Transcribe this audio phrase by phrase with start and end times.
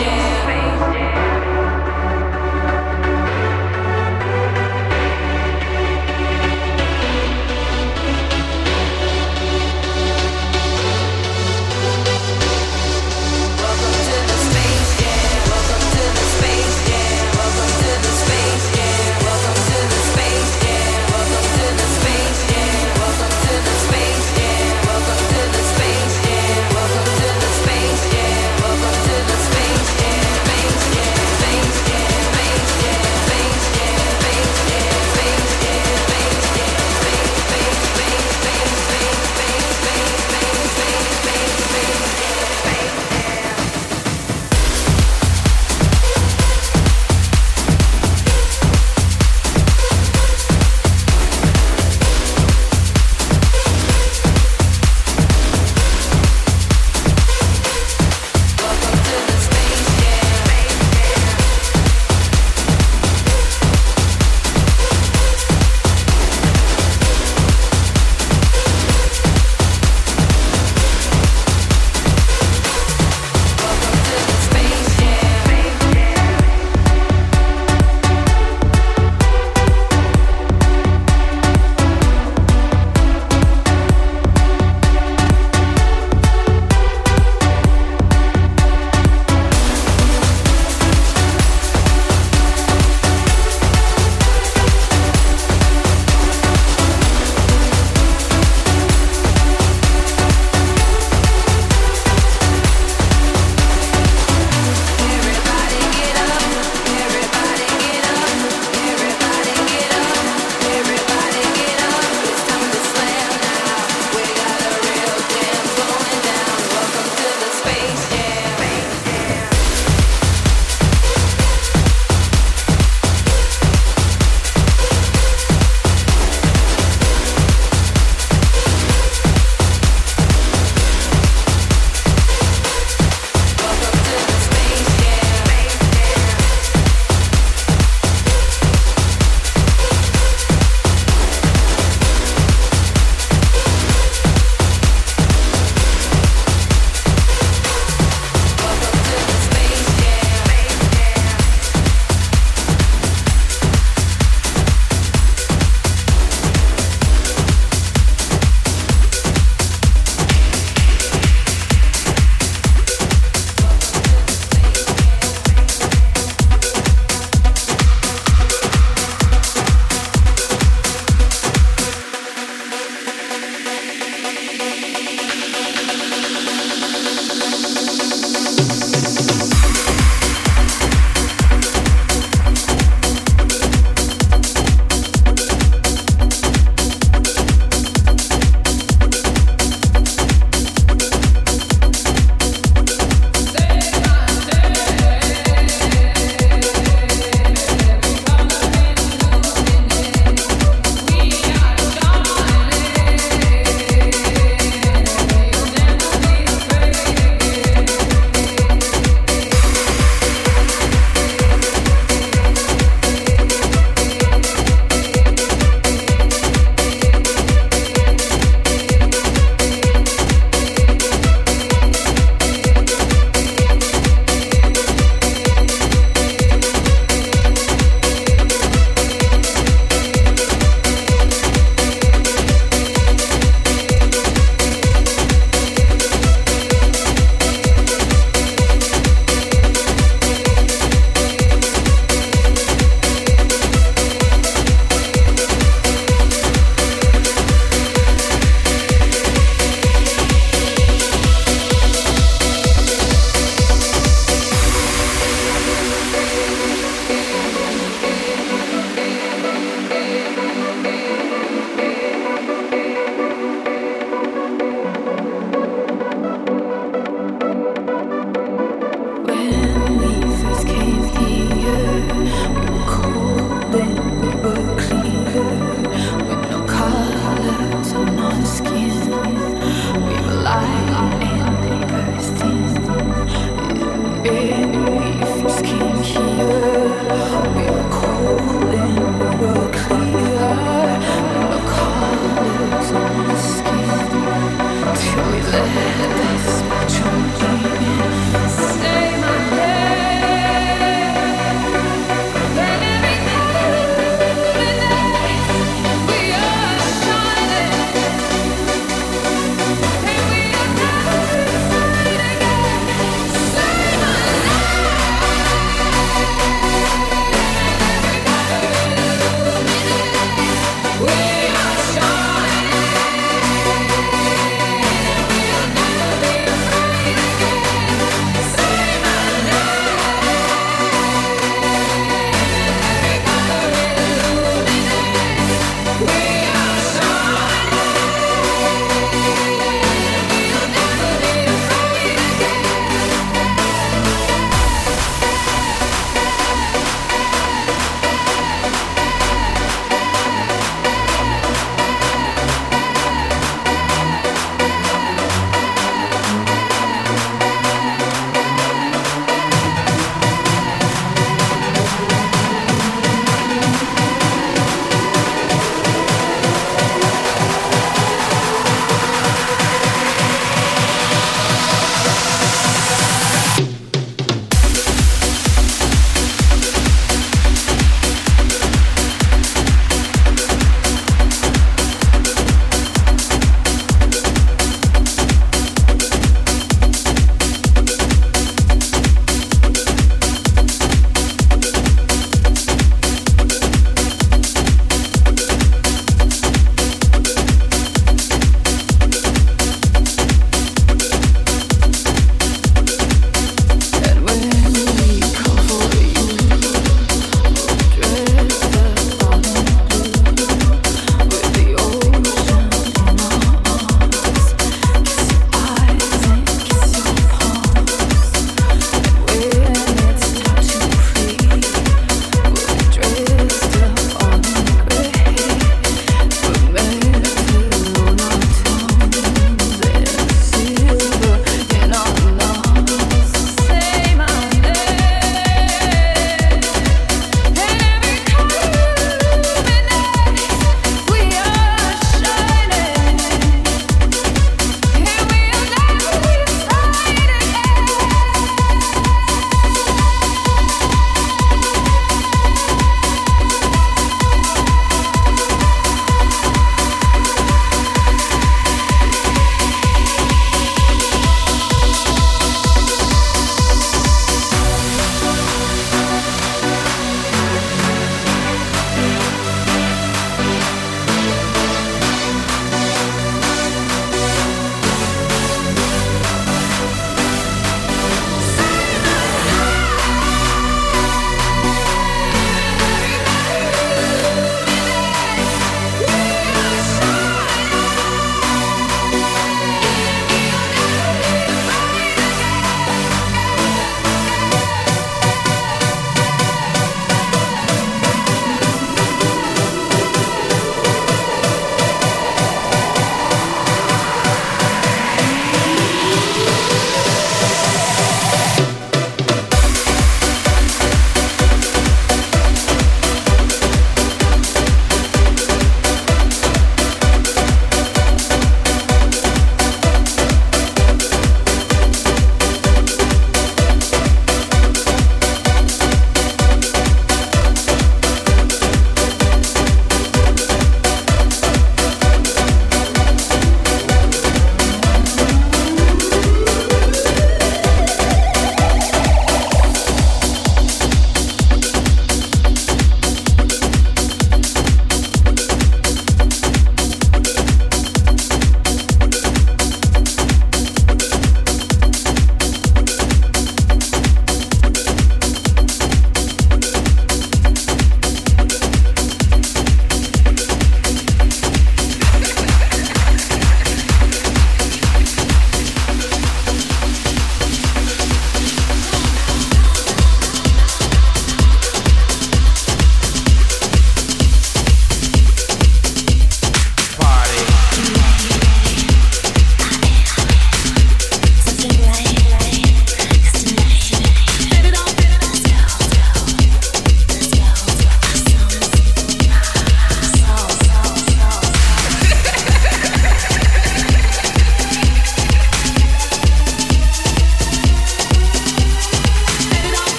[0.00, 0.27] Yeah.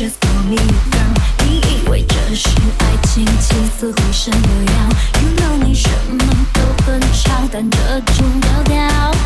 [0.00, 1.12] just call me now
[1.44, 2.48] 你以为这是
[2.78, 4.88] 爱情起死回生的药
[5.20, 6.24] you know 你什么
[6.54, 9.19] 都很潮但这种调调